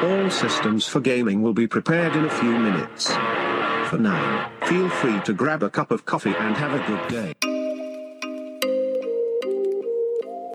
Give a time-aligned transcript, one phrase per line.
[0.00, 3.10] All systems for gaming will be prepared in a few minutes.
[3.90, 7.32] For now, feel free to grab a cup of coffee and have a good day.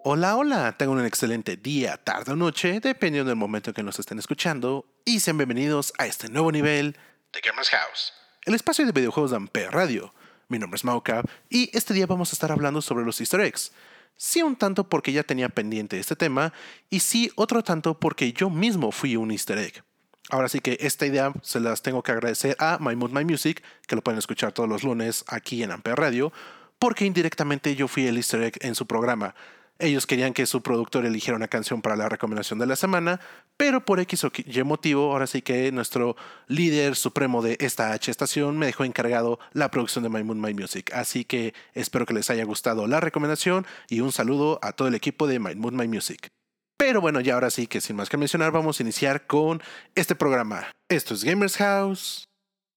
[0.06, 4.00] Hola, hola, tengan un excelente día, tarde o noche, dependiendo del momento en que nos
[4.00, 6.96] estén escuchando, y sean bienvenidos a este nuevo nivel
[7.34, 8.14] de Gamers House,
[8.46, 10.14] el espacio de videojuegos de Ampere Radio.
[10.48, 13.74] Mi nombre es Maucap y este día vamos a estar hablando sobre los easter eggs.
[14.16, 16.54] Sí un tanto porque ya tenía pendiente este tema
[16.90, 19.84] y sí otro tanto porque yo mismo fui un easter egg.
[20.30, 23.62] Ahora sí que esta idea se las tengo que agradecer a My Mood My Music,
[23.88, 26.32] que lo pueden escuchar todos los lunes aquí en Ampere Radio,
[26.80, 29.36] porque indirectamente yo fui el easter egg en su programa.
[29.80, 33.20] Ellos querían que su productor eligiera una canción para la recomendación de la semana,
[33.58, 36.16] pero por X o Y motivo, ahora sí que nuestro
[36.48, 40.54] líder supremo de esta H estación me dejó encargado la producción de My Moon My
[40.54, 40.92] Music.
[40.94, 44.96] Así que espero que les haya gustado la recomendación y un saludo a todo el
[44.96, 46.30] equipo de My Moon My Music.
[46.78, 49.62] Pero bueno, ya ahora sí que sin más que mencionar, vamos a iniciar con
[49.96, 50.72] este programa.
[50.90, 52.26] Esto es Gamers House.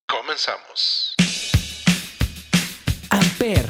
[0.07, 1.15] Comenzamos.
[3.11, 3.69] Amper,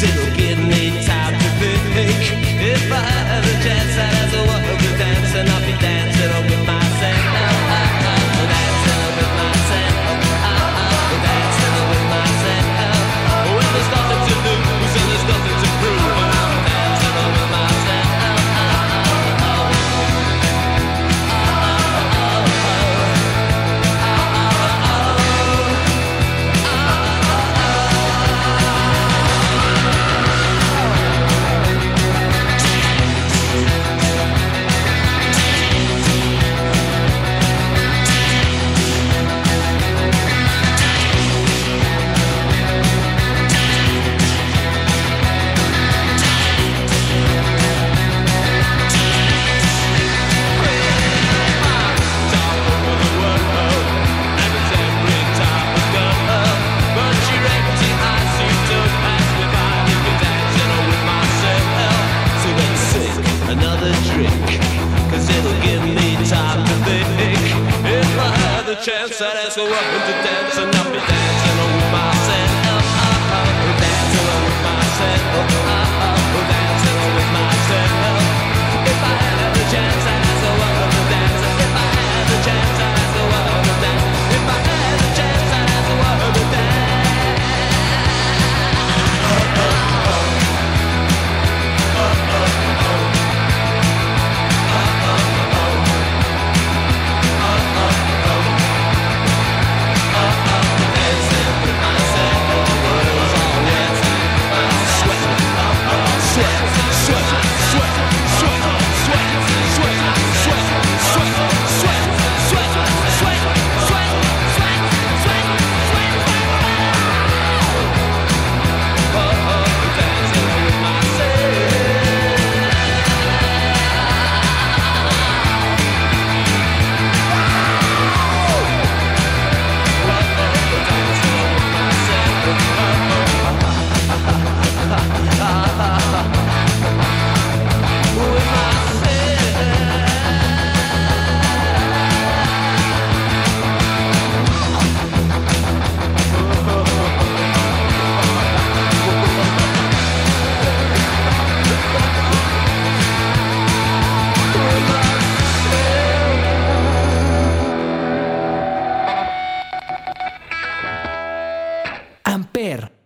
[0.00, 0.29] cause it'll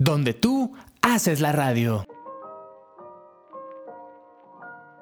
[0.04, 2.04] donde tú haces la radio.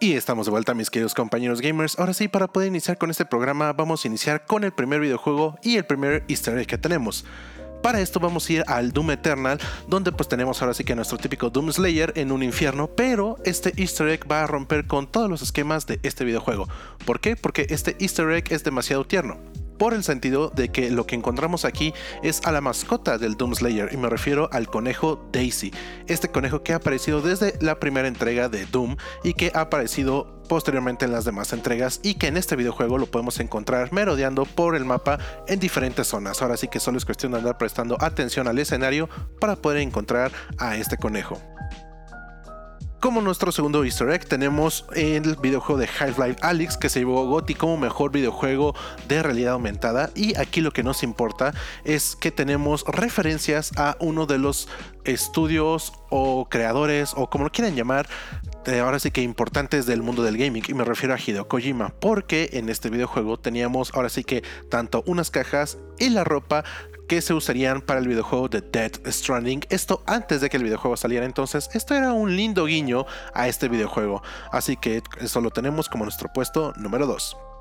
[0.01, 1.99] Y estamos de vuelta, mis queridos compañeros gamers.
[1.99, 5.59] Ahora sí, para poder iniciar con este programa, vamos a iniciar con el primer videojuego
[5.63, 7.25] y el primer easter egg que tenemos.
[7.83, 9.59] Para esto vamos a ir al Doom Eternal,
[9.89, 13.73] donde pues tenemos ahora sí que nuestro típico Doom Slayer en un infierno, pero este
[13.77, 16.69] easter egg va a romper con todos los esquemas de este videojuego.
[17.05, 17.35] ¿Por qué?
[17.35, 19.39] Porque este easter egg es demasiado tierno
[19.83, 21.93] por el sentido de que lo que encontramos aquí
[22.23, 25.73] es a la mascota del Doom Slayer y me refiero al conejo Daisy,
[26.07, 30.41] este conejo que ha aparecido desde la primera entrega de Doom y que ha aparecido
[30.49, 34.77] posteriormente en las demás entregas y que en este videojuego lo podemos encontrar merodeando por
[34.77, 35.19] el mapa
[35.49, 36.43] en diferentes zonas.
[36.43, 39.09] Ahora sí que solo es cuestión de andar prestando atención al escenario
[39.41, 41.43] para poder encontrar a este conejo.
[43.03, 47.55] Como nuestro segundo easter egg tenemos el videojuego de Half-Life Alyx que se llevó GOTY
[47.57, 48.77] como mejor videojuego
[49.09, 50.11] de realidad aumentada.
[50.15, 51.53] Y aquí lo que nos importa
[51.83, 54.69] es que tenemos referencias a uno de los
[55.03, 58.09] estudios o creadores o como lo quieran llamar
[58.67, 60.63] eh, ahora sí que importantes del mundo del gaming.
[60.69, 65.03] Y me refiero a Hideo Kojima porque en este videojuego teníamos ahora sí que tanto
[65.07, 66.63] unas cajas y la ropa
[67.13, 69.61] que se usarían para el videojuego de Dead Stranding.
[69.69, 71.27] Esto antes de que el videojuego saliera.
[71.27, 73.05] Entonces, esto era un lindo guiño
[73.35, 74.23] a este videojuego.
[74.51, 77.52] Así que eso lo tenemos como nuestro puesto número 2.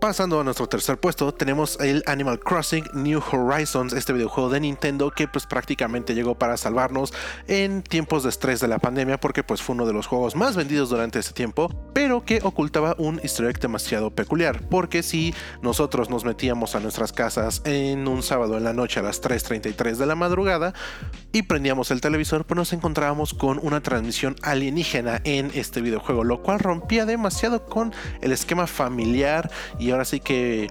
[0.00, 5.10] Pasando a nuestro tercer puesto, tenemos el Animal Crossing New Horizons, este videojuego de Nintendo
[5.10, 7.12] que pues prácticamente llegó para salvarnos
[7.48, 10.56] en tiempos de estrés de la pandemia porque pues fue uno de los juegos más
[10.56, 16.08] vendidos durante ese tiempo, pero que ocultaba un easter egg demasiado peculiar, porque si nosotros
[16.08, 20.06] nos metíamos a nuestras casas en un sábado en la noche a las 3.33 de
[20.06, 20.72] la madrugada
[21.30, 26.42] y prendíamos el televisor, pues nos encontrábamos con una transmisión alienígena en este videojuego, lo
[26.42, 27.92] cual rompía demasiado con
[28.22, 30.70] el esquema familiar y ahora sí que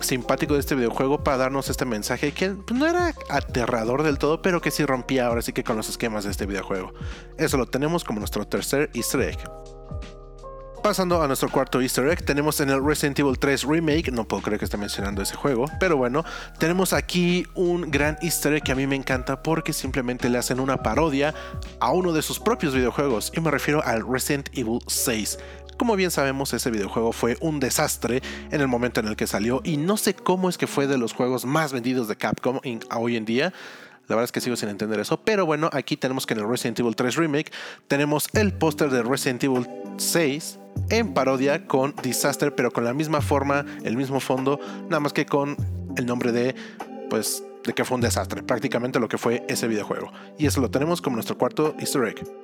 [0.00, 4.42] simpático de este videojuego para darnos este mensaje que pues, no era aterrador del todo,
[4.42, 6.92] pero que sí rompía ahora sí que con los esquemas de este videojuego.
[7.38, 9.38] Eso lo tenemos como nuestro tercer easter egg.
[10.82, 14.42] Pasando a nuestro cuarto easter egg, tenemos en el Resident Evil 3 Remake, no puedo
[14.42, 16.26] creer que esté mencionando ese juego, pero bueno,
[16.58, 20.60] tenemos aquí un gran easter egg que a mí me encanta porque simplemente le hacen
[20.60, 21.32] una parodia
[21.80, 25.38] a uno de sus propios videojuegos, y me refiero al Resident Evil 6.
[25.76, 29.60] Como bien sabemos, ese videojuego fue un desastre en el momento en el que salió
[29.64, 32.60] y no sé cómo es que fue de los juegos más vendidos de Capcom
[32.96, 33.52] hoy en día.
[34.06, 35.18] La verdad es que sigo sin entender eso.
[35.20, 37.52] Pero bueno, aquí tenemos que en el Resident Evil 3 Remake
[37.88, 39.66] tenemos el póster de Resident Evil
[39.96, 40.58] 6
[40.90, 45.24] en parodia con Disaster, pero con la misma forma, el mismo fondo, nada más que
[45.26, 45.56] con
[45.96, 46.54] el nombre de,
[47.08, 48.42] pues, de que fue un desastre.
[48.42, 50.12] Prácticamente lo que fue ese videojuego.
[50.38, 52.43] Y eso lo tenemos como nuestro cuarto easter egg.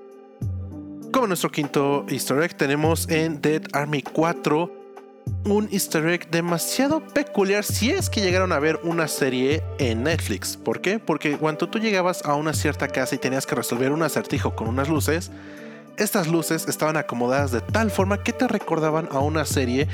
[1.13, 4.71] Como nuestro quinto easter egg tenemos en Dead Army 4
[5.45, 10.57] un easter egg demasiado peculiar si es que llegaron a ver una serie en Netflix.
[10.57, 11.01] ¿Por qué?
[11.01, 14.69] Porque cuando tú llegabas a una cierta casa y tenías que resolver un acertijo con
[14.69, 15.33] unas luces,
[15.97, 19.89] estas luces estaban acomodadas de tal forma que te recordaban a una serie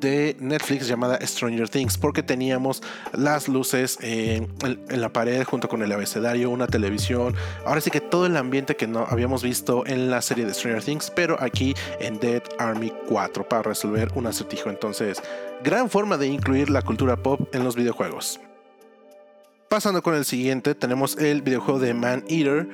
[0.00, 2.82] de Netflix llamada Stranger Things, porque teníamos
[3.12, 7.34] las luces en, en, la pared junto con el abecedario, una televisión,
[7.64, 10.82] ahora sí que todo el ambiente que no habíamos visto en la serie de Stranger
[10.82, 14.70] Things, pero aquí en Dead Army 4 para resolver un acertijo.
[14.70, 15.22] Entonces,
[15.62, 18.40] gran forma de incluir la cultura pop en los videojuegos.
[19.70, 22.68] Pasando con el siguiente, tenemos el videojuego de Man Eater.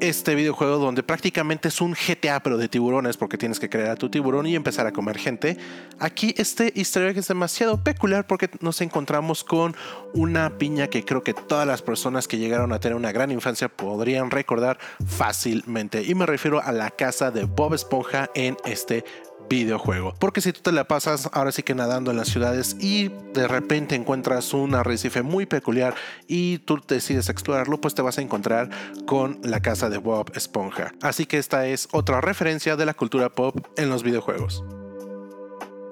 [0.00, 3.94] Este videojuego donde prácticamente es un GTA pero de tiburones porque tienes que crear a
[3.94, 5.56] tu tiburón y empezar a comer gente.
[6.00, 9.76] Aquí este easter egg es demasiado peculiar porque nos encontramos con
[10.12, 13.68] una piña que creo que todas las personas que llegaron a tener una gran infancia
[13.68, 16.02] podrían recordar fácilmente.
[16.02, 19.04] Y me refiero a la casa de Bob Esponja en este
[19.50, 20.14] videojuego.
[20.18, 23.48] Porque si tú te la pasas ahora sí que nadando en las ciudades y de
[23.48, 25.94] repente encuentras un arrecife muy peculiar
[26.26, 28.70] y tú decides explorarlo, pues te vas a encontrar
[29.06, 30.94] con la casa de Bob Esponja.
[31.02, 34.64] Así que esta es otra referencia de la cultura pop en los videojuegos.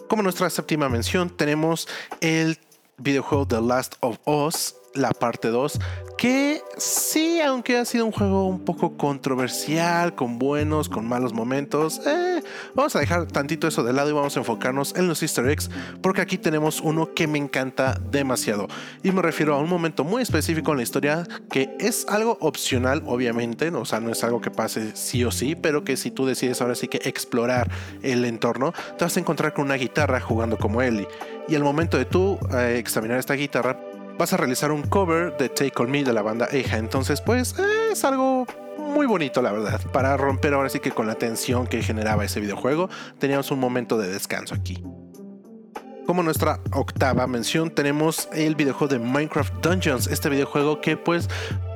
[0.09, 1.89] Como nuestra séptima mención tenemos
[2.21, 2.59] el
[2.97, 5.79] videojuego The Last of Us, la parte 2,
[6.19, 12.01] que sí, aunque ha sido un juego un poco controversial, con buenos, con malos momentos,
[12.07, 12.43] eh,
[12.75, 15.71] vamos a dejar tantito eso de lado y vamos a enfocarnos en los easter eggs,
[16.03, 18.67] porque aquí tenemos uno que me encanta demasiado.
[19.03, 23.03] Y me refiero a un momento muy específico en la historia que es algo opcional,
[23.07, 26.27] obviamente, o sea, no es algo que pase sí o sí, pero que si tú
[26.27, 27.71] decides ahora sí que explorar
[28.03, 31.07] el entorno, te vas a encontrar con una guitarra jugando como Ellie.
[31.49, 33.79] Y al momento de tú eh, examinar esta guitarra,
[34.19, 36.77] vas a realizar un cover de Take On Me de la banda Eja.
[36.77, 38.47] Entonces, pues eh, es algo
[38.77, 39.81] muy bonito, la verdad.
[39.93, 43.97] Para romper ahora sí que con la tensión que generaba ese videojuego, teníamos un momento
[43.97, 44.83] de descanso aquí.
[46.07, 51.29] Como nuestra octava mención tenemos el videojuego de Minecraft Dungeons, este videojuego que pues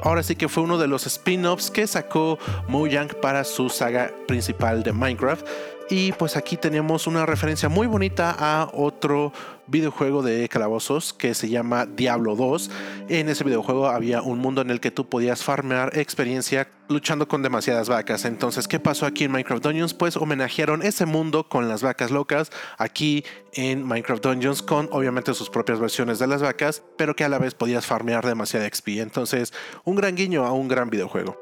[0.02, 4.82] ahora sí que fue uno de los spin-offs que sacó Mojang para su saga principal
[4.82, 5.46] de Minecraft.
[5.90, 9.32] Y pues aquí tenemos una referencia muy bonita a otro
[9.66, 12.70] videojuego de calabozos que se llama Diablo 2.
[13.08, 17.42] En ese videojuego había un mundo en el que tú podías farmear experiencia luchando con
[17.42, 18.24] demasiadas vacas.
[18.24, 19.94] Entonces, ¿qué pasó aquí en Minecraft Dungeons?
[19.94, 25.48] Pues homenajearon ese mundo con las vacas locas aquí en Minecraft Dungeons con obviamente sus
[25.48, 28.88] propias versiones de las vacas, pero que a la vez podías farmear demasiada XP.
[28.98, 29.52] Entonces,
[29.96, 31.36] gran guiño a un gran videojuego.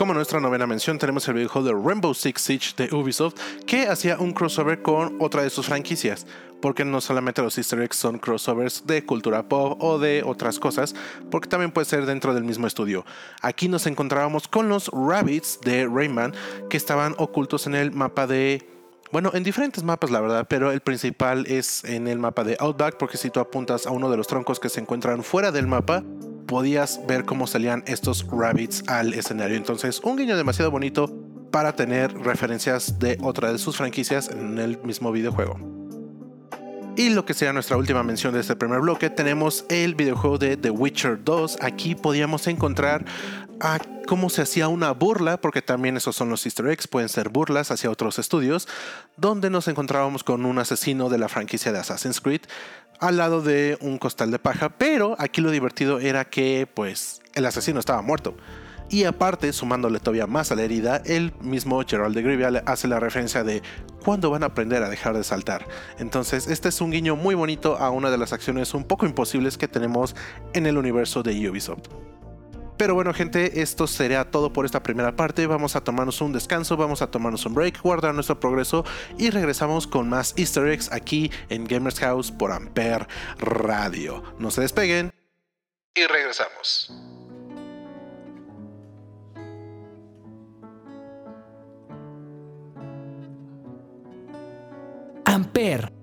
[0.00, 3.34] Como nuestra novena mención tenemos el videojuego de Rainbow Six Siege de Ubisoft
[3.66, 6.26] que hacía un crossover con otra de sus franquicias,
[6.62, 10.94] porque no solamente los easter eggs son crossovers de cultura pop o de otras cosas,
[11.30, 13.04] porque también puede ser dentro del mismo estudio.
[13.42, 16.32] Aquí nos encontrábamos con los rabbits de Rayman
[16.70, 18.66] que estaban ocultos en el mapa de
[19.12, 22.96] bueno, en diferentes mapas la verdad, pero el principal es en el mapa de Outback
[22.96, 26.04] porque si tú apuntas a uno de los troncos que se encuentran fuera del mapa,
[26.50, 29.56] podías ver cómo salían estos rabbits al escenario.
[29.56, 31.08] Entonces, un guiño demasiado bonito
[31.52, 35.60] para tener referencias de otra de sus franquicias en el mismo videojuego.
[36.96, 40.56] Y lo que será nuestra última mención de este primer bloque, tenemos el videojuego de
[40.56, 41.58] The Witcher 2.
[41.60, 43.04] Aquí podíamos encontrar
[43.60, 43.78] a
[44.08, 47.70] cómo se hacía una burla, porque también esos son los easter eggs, pueden ser burlas
[47.70, 48.66] hacia otros estudios,
[49.16, 52.40] donde nos encontrábamos con un asesino de la franquicia de Assassin's Creed
[53.00, 57.46] al lado de un costal de paja, pero aquí lo divertido era que pues el
[57.46, 58.36] asesino estaba muerto.
[58.90, 62.98] Y aparte, sumándole todavía más a la herida, el mismo Gerald de Grivia hace la
[62.98, 63.62] referencia de
[64.04, 65.64] cuándo van a aprender a dejar de saltar.
[66.00, 69.56] Entonces, este es un guiño muy bonito a una de las acciones un poco imposibles
[69.56, 70.16] que tenemos
[70.54, 71.88] en el universo de Ubisoft.
[72.80, 75.46] Pero bueno, gente, esto sería todo por esta primera parte.
[75.46, 78.86] Vamos a tomarnos un descanso, vamos a tomarnos un break, guardar nuestro progreso
[79.18, 83.06] y regresamos con más Easter eggs aquí en Gamers House por Ampere
[83.36, 84.22] Radio.
[84.38, 85.12] No se despeguen
[85.94, 86.90] y regresamos.
[95.26, 95.99] Amper.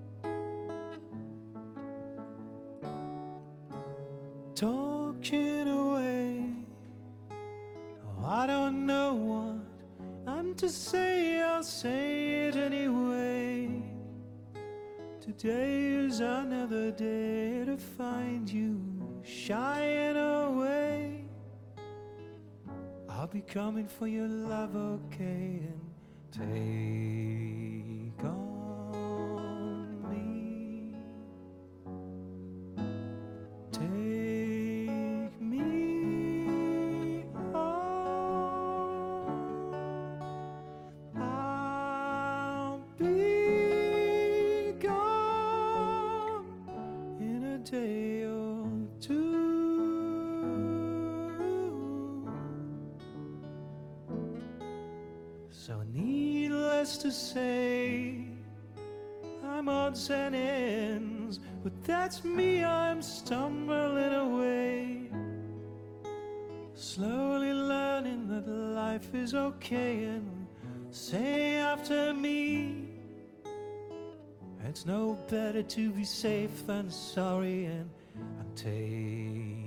[10.67, 13.69] To say, I'll say it anyway.
[15.21, 18.81] Today is another day to find you
[19.23, 21.23] shying away.
[23.07, 25.79] I'll be coming for your love, okay, and
[26.33, 27.76] take
[56.99, 58.15] to say,
[59.43, 65.09] I'm odds and ends, but that's me, I'm stumbling away.
[66.73, 70.47] Slowly learning that life is okay, and
[70.91, 72.87] say after me,
[74.65, 77.89] it's no better to be safe than sorry, and,
[78.39, 79.66] and take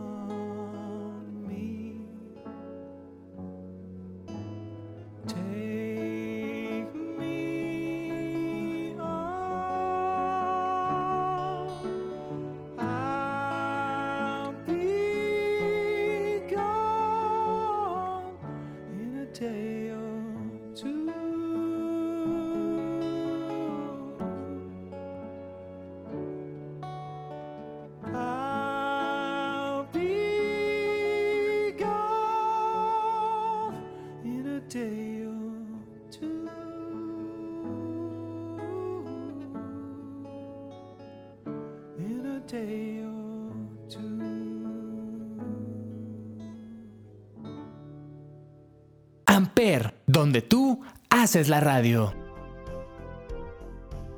[42.51, 42.91] day.
[49.25, 52.13] Amper, donde tú haces la radio.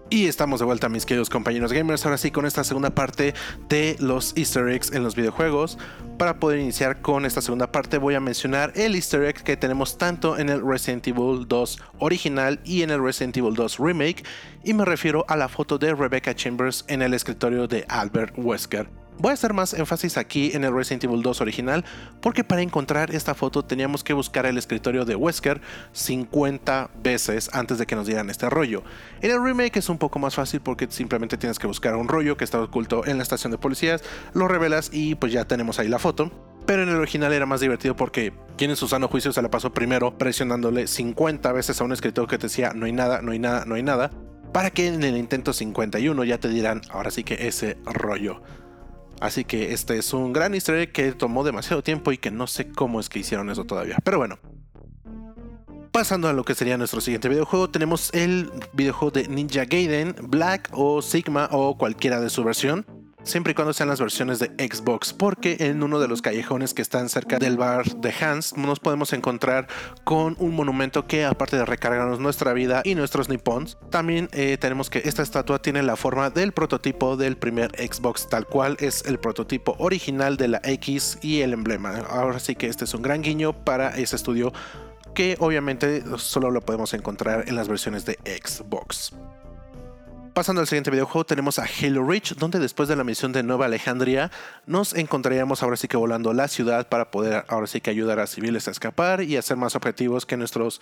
[0.09, 3.33] Y estamos de vuelta, mis queridos compañeros gamers, ahora sí con esta segunda parte
[3.67, 5.77] de los easter eggs en los videojuegos.
[6.17, 9.97] Para poder iniciar con esta segunda parte voy a mencionar el easter egg que tenemos
[9.97, 14.23] tanto en el Resident Evil 2 original y en el Resident Evil 2 remake,
[14.63, 19.02] y me refiero a la foto de Rebecca Chambers en el escritorio de Albert Wesker.
[19.19, 21.85] Voy a hacer más énfasis aquí en el Resident Evil 2 original
[22.19, 27.77] porque para encontrar esta foto teníamos que buscar el escritorio de Wesker 50 veces antes
[27.77, 28.83] de que nos dieran este rollo.
[29.21, 32.37] En el remake es un poco más fácil porque simplemente tienes que buscar un rollo
[32.37, 34.03] que está oculto en la estación de policías,
[34.33, 36.31] lo revelas y pues ya tenemos ahí la foto.
[36.65, 39.51] Pero en el original era más divertido porque quien en su sano juicio se la
[39.51, 43.31] pasó primero presionándole 50 veces a un escritor que te decía no hay nada, no
[43.31, 44.11] hay nada, no hay nada,
[44.53, 48.41] para que en el intento 51 ya te dirán ahora sí que ese rollo.
[49.23, 52.67] Así que este es un gran easter que tomó demasiado tiempo y que no sé
[52.67, 53.95] cómo es que hicieron eso todavía.
[54.03, 54.37] Pero bueno.
[55.93, 60.69] Pasando a lo que sería nuestro siguiente videojuego, tenemos el videojuego de Ninja Gaiden, Black
[60.73, 62.85] o Sigma o cualquiera de su versión.
[63.23, 66.81] Siempre y cuando sean las versiones de Xbox, porque en uno de los callejones que
[66.81, 69.67] están cerca del bar de Hans nos podemos encontrar
[70.03, 74.89] con un monumento que aparte de recargarnos nuestra vida y nuestros nippons, también eh, tenemos
[74.89, 79.17] que esta estatua tiene la forma del prototipo del primer Xbox, tal cual es el
[79.19, 81.99] prototipo original de la X y el emblema.
[82.09, 84.51] Ahora sí que este es un gran guiño para ese estudio
[85.15, 89.13] que obviamente solo lo podemos encontrar en las versiones de Xbox.
[90.33, 93.65] Pasando al siguiente videojuego tenemos a Halo Reach, donde después de la misión de Nueva
[93.65, 94.31] Alejandría
[94.65, 98.25] nos encontraríamos ahora sí que volando la ciudad para poder ahora sí que ayudar a
[98.25, 100.81] civiles a escapar y hacer más objetivos que nuestros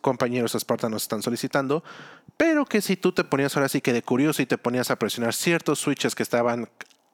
[0.00, 1.84] compañeros espartanos están solicitando,
[2.36, 4.96] pero que si tú te ponías ahora sí que de curioso y te ponías a
[4.96, 6.68] presionar ciertos switches que estaban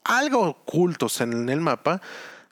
[0.05, 2.01] algo ocultos en el mapa,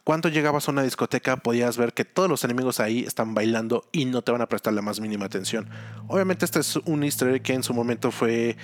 [0.07, 4.05] cuando llegabas a una discoteca podías ver que todos los enemigos ahí están bailando y
[4.05, 5.69] no te van a prestar la más mínima atención.
[6.07, 8.57] Obviamente este es un easter egg que en su momento fue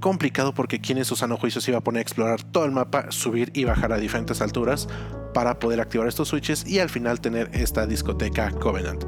[0.00, 3.52] complicado porque quien en su se iba a poner a explorar todo el mapa, subir
[3.54, 4.88] y bajar a diferentes alturas
[5.32, 9.04] para poder activar estos switches y al final tener esta discoteca Covenant.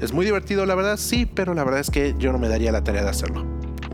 [0.00, 2.70] Es muy divertido la verdad, sí, pero la verdad es que yo no me daría
[2.70, 3.44] la tarea de hacerlo.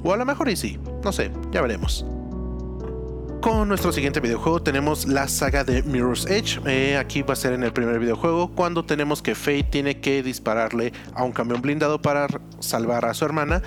[0.05, 2.05] O a lo mejor y sí, no sé, ya veremos.
[3.41, 6.61] Con nuestro siguiente videojuego tenemos la saga de Mirror's Edge.
[6.67, 10.25] Eh, aquí va a ser en el primer videojuego cuando tenemos que Faye tiene que
[10.25, 12.27] dispararle a un camión blindado para
[12.59, 13.63] salvar a su hermana.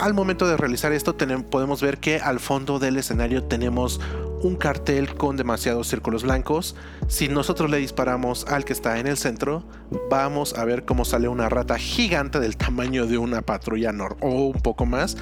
[0.00, 1.16] Al momento de realizar esto
[1.48, 4.00] podemos ver que al fondo del escenario tenemos
[4.44, 6.76] un cartel con demasiados círculos blancos.
[7.08, 9.64] Si nosotros le disparamos al que está en el centro,
[10.10, 14.46] vamos a ver cómo sale una rata gigante del tamaño de una patrulla nor o
[14.46, 15.16] un poco más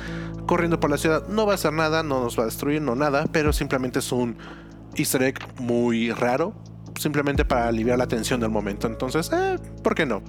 [0.47, 1.29] corriendo por la ciudad.
[1.29, 4.11] No va a hacer nada, no nos va a destruir, no nada, pero simplemente es
[4.11, 4.37] un
[4.97, 6.53] easter egg muy raro,
[6.99, 8.89] simplemente para aliviar la tensión del momento.
[8.89, 10.23] Entonces, eh, ¿por qué no?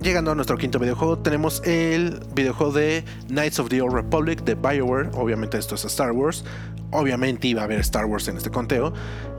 [0.00, 4.54] Llegando a nuestro quinto videojuego, tenemos el videojuego de Knights of the Old Republic de
[4.54, 5.10] BioWare.
[5.12, 6.42] Obviamente, esto es Star Wars.
[6.90, 8.94] Obviamente, iba a haber Star Wars en este conteo.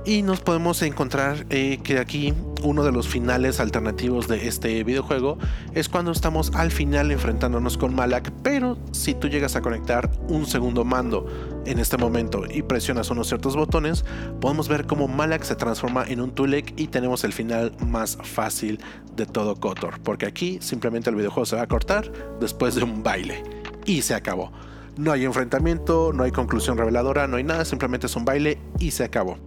[0.06, 5.38] Y nos podemos encontrar eh, que aquí uno de los finales alternativos de este videojuego
[5.74, 8.32] es cuando estamos al final enfrentándonos con Malak.
[8.43, 11.26] Pero si tú llegas a conectar un segundo mando
[11.65, 14.06] en este momento y presionas unos ciertos botones,
[14.39, 18.80] podemos ver cómo Malak se transforma en un Tulek y tenemos el final más fácil
[19.15, 20.00] de todo Kotor.
[20.02, 23.43] Porque aquí simplemente el videojuego se va a cortar después de un baile.
[23.86, 24.52] Y se acabó.
[24.97, 28.91] No hay enfrentamiento, no hay conclusión reveladora, no hay nada, simplemente es un baile y
[28.91, 29.38] se acabó.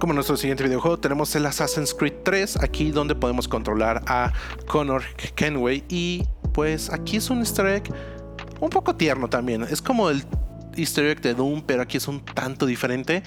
[0.00, 4.32] Como nuestro siguiente videojuego tenemos el Assassin's Creed 3, aquí donde podemos controlar a
[4.66, 5.02] Connor
[5.34, 7.82] Kenway y pues aquí es un easter egg
[8.60, 10.24] un poco tierno también, es como el
[10.74, 13.22] easter egg de Doom, pero aquí es un tanto diferente.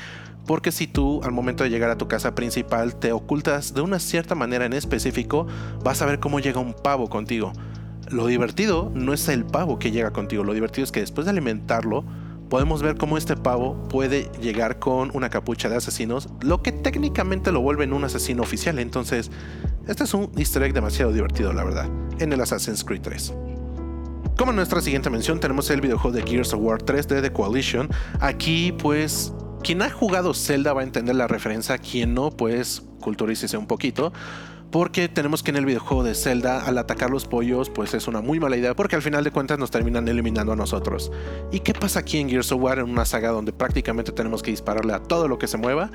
[0.48, 4.00] Porque si tú al momento de llegar a tu casa principal te ocultas de una
[4.00, 5.46] cierta manera en específico,
[5.84, 7.54] vas a ver cómo llega un pavo contigo.
[8.10, 11.32] Lo divertido no es el pavo que llega contigo, lo divertido es que después de
[11.32, 12.04] alimentarlo,
[12.54, 17.52] podemos ver cómo este pavo puede llegar con una capucha de asesinos, lo que técnicamente
[17.52, 18.78] lo vuelve en un asesino oficial.
[18.78, 19.32] Entonces,
[19.88, 21.90] este es un easter egg demasiado divertido, la verdad,
[22.20, 23.34] en el Assassin's Creed 3.
[24.38, 27.90] Como nuestra siguiente mención tenemos el videojuego de Gears of War 3 de The Coalition.
[28.20, 33.58] Aquí pues quien ha jugado Zelda va a entender la referencia, quien no pues culturícese
[33.58, 34.14] un poquito.
[34.74, 38.22] Porque tenemos que en el videojuego de Zelda, al atacar los pollos, pues es una
[38.22, 41.12] muy mala idea, porque al final de cuentas nos terminan eliminando a nosotros.
[41.52, 44.50] ¿Y qué pasa aquí en Gears of War, en una saga donde prácticamente tenemos que
[44.50, 45.92] dispararle a todo lo que se mueva?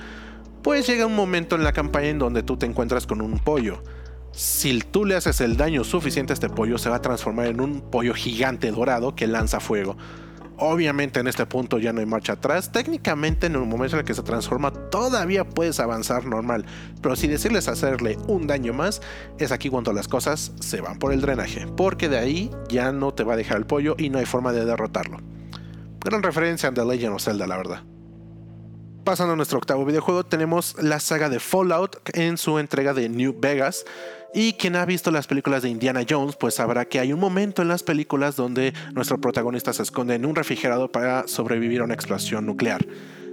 [0.63, 3.83] Pues llega un momento en la campaña en donde tú te encuentras con un pollo.
[4.31, 7.61] Si tú le haces el daño suficiente a este pollo, se va a transformar en
[7.61, 9.97] un pollo gigante dorado que lanza fuego.
[10.61, 12.73] Obviamente en este punto ya no hay marcha atrás.
[12.73, 16.65] Técnicamente en el momento en el que se transforma todavía puedes avanzar normal.
[17.01, 19.01] Pero si decirles hacerle un daño más,
[19.39, 21.67] es aquí cuando las cosas se van por el drenaje.
[21.77, 24.53] Porque de ahí ya no te va a dejar el pollo y no hay forma
[24.53, 25.19] de derrotarlo.
[26.01, 27.83] Gran referencia a The Legend of Zelda, la verdad.
[29.09, 33.35] Pasando a nuestro octavo videojuego, tenemos la saga de Fallout en su entrega de New
[33.41, 33.87] Vegas.
[34.35, 37.63] Y quien ha visto las películas de Indiana Jones, pues sabrá que hay un momento
[37.63, 41.95] en las películas donde nuestro protagonista se esconde en un refrigerador para sobrevivir a una
[41.95, 42.85] explosión nuclear.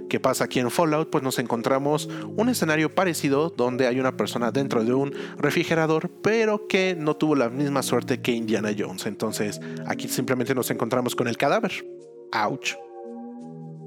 [0.08, 1.10] ¿Qué pasa aquí en Fallout?
[1.10, 6.68] Pues nos encontramos un escenario parecido donde hay una persona dentro de un refrigerador, pero
[6.68, 9.04] que no tuvo la misma suerte que Indiana Jones.
[9.04, 11.84] Entonces aquí simplemente nos encontramos con el cadáver.
[12.32, 12.85] Ouch.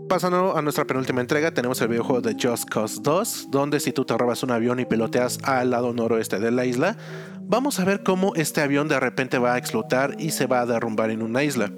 [0.09, 4.05] Pasando a nuestra penúltima entrega, tenemos el videojuego de Just Cause 2, donde si tú
[4.05, 6.97] te robas un avión y piloteas al lado noroeste de la isla,
[7.43, 10.65] vamos a ver cómo este avión de repente va a explotar y se va a
[10.65, 11.71] derrumbar en una isla.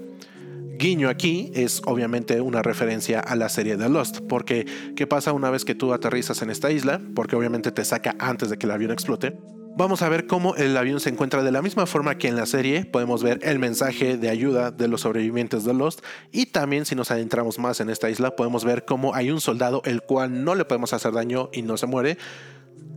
[0.78, 4.65] Guiño aquí es obviamente una referencia a la serie de Lost, porque
[4.96, 7.02] ¿qué pasa una vez que tú aterrizas en esta isla?
[7.13, 9.38] Porque obviamente te saca antes de que el avión explote
[9.77, 12.45] Vamos a ver cómo el avión se encuentra de la misma forma que en la
[12.45, 12.86] serie.
[12.86, 16.03] Podemos ver el mensaje de ayuda de los sobrevivientes de Lost.
[16.31, 19.81] Y también si nos adentramos más en esta isla, podemos ver cómo hay un soldado
[19.86, 22.17] el cual no le podemos hacer daño y no se muere.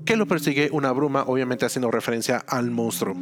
[0.04, 3.14] Que lo persigue una bruma, obviamente haciendo referencia al monstruo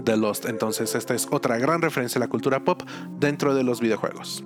[0.00, 0.46] de Lost.
[0.46, 2.82] Entonces esta es otra gran referencia a la cultura pop
[3.18, 4.44] dentro de los videojuegos.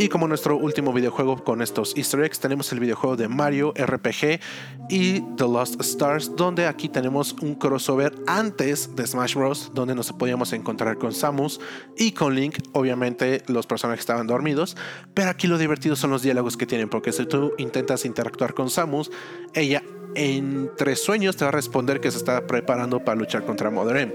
[0.00, 4.40] Y como nuestro último videojuego con estos easter eggs, tenemos el videojuego de Mario RPG
[4.88, 10.10] y The Lost Stars, donde aquí tenemos un crossover antes de Smash Bros., donde nos
[10.14, 11.60] podíamos encontrar con Samus
[11.98, 12.60] y con Link.
[12.72, 14.74] Obviamente los personajes estaban dormidos,
[15.12, 18.70] pero aquí lo divertido son los diálogos que tienen, porque si tú intentas interactuar con
[18.70, 19.10] Samus,
[19.52, 19.82] ella
[20.14, 24.14] entre sueños te va a responder que se está preparando para luchar contra Mother M.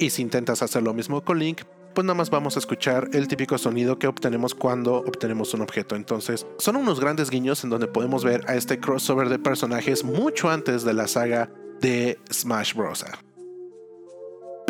[0.00, 1.60] Y si intentas hacer lo mismo con Link,
[1.94, 5.96] pues nada más vamos a escuchar el típico sonido que obtenemos cuando obtenemos un objeto.
[5.96, 10.50] Entonces, son unos grandes guiños en donde podemos ver a este crossover de personajes mucho
[10.50, 11.50] antes de la saga
[11.80, 13.04] de Smash Bros.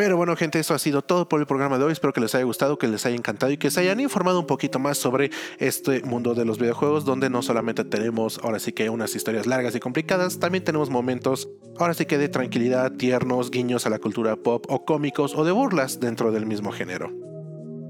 [0.01, 1.93] Pero bueno, gente, eso ha sido todo por el programa de hoy.
[1.93, 4.47] Espero que les haya gustado, que les haya encantado y que se hayan informado un
[4.47, 8.89] poquito más sobre este mundo de los videojuegos, donde no solamente tenemos ahora sí que
[8.89, 13.85] unas historias largas y complicadas, también tenemos momentos ahora sí que de tranquilidad, tiernos, guiños
[13.85, 17.13] a la cultura pop o cómicos o de burlas dentro del mismo género.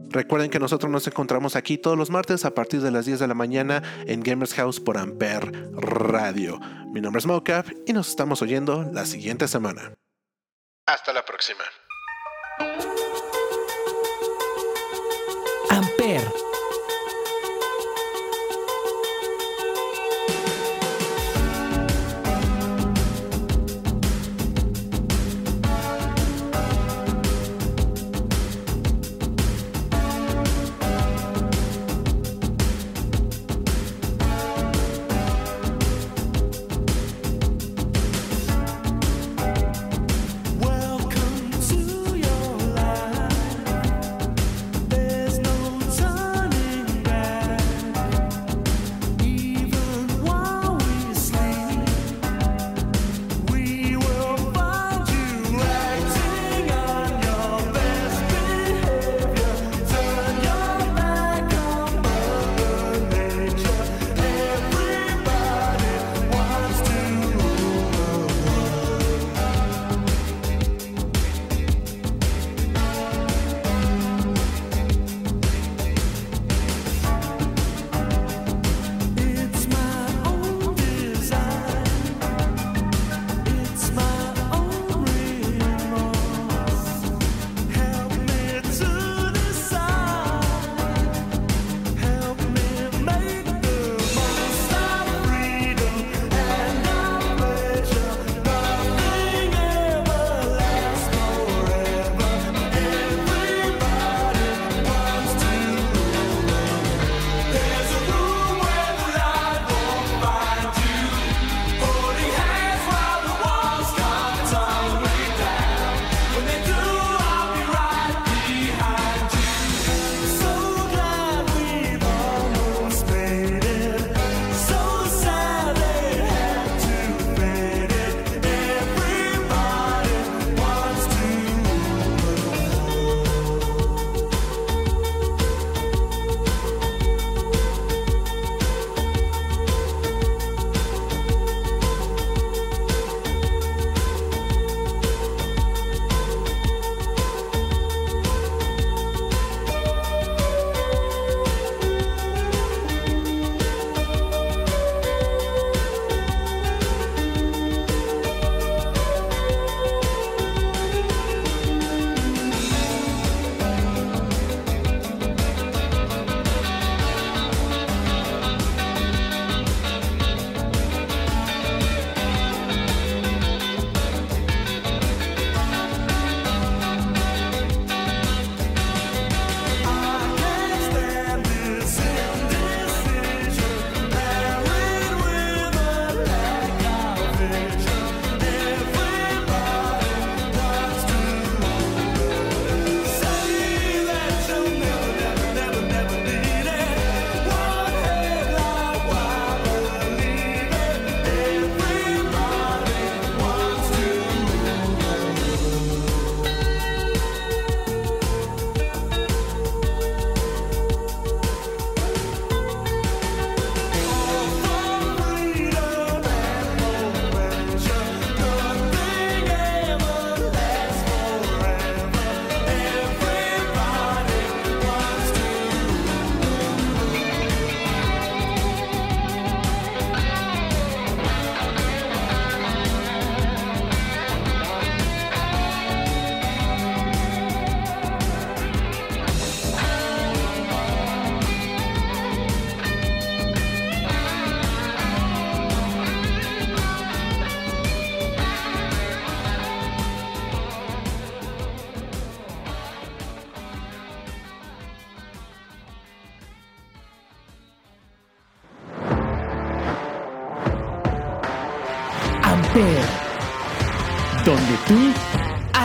[0.09, 3.29] Recuerden que nosotros nos encontramos aquí todos los martes a partir de las 10 de
[3.29, 6.59] la mañana en Gamers House por Ampere Radio.
[6.93, 9.95] Mi nombre es Mocap y nos estamos oyendo la siguiente semana.
[10.87, 11.63] Hasta la próxima.
[12.61, 13.30] Amper.